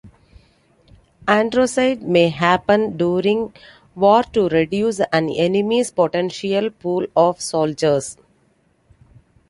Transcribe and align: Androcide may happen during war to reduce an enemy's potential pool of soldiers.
Androcide 1.27 2.01
may 2.01 2.29
happen 2.29 2.97
during 2.97 3.53
war 3.93 4.23
to 4.33 4.49
reduce 4.49 4.99
an 4.99 5.29
enemy's 5.29 5.91
potential 5.91 6.71
pool 6.71 7.05
of 7.15 7.39
soldiers. 7.39 8.17